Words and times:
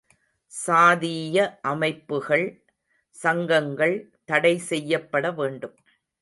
சாதீய 0.53 1.35
அமைப்புகள், 1.61 2.45
சங்கங்கள் 3.15 3.95
தடை 4.25 4.53
செய்யப்படவேண்டும். 4.69 5.75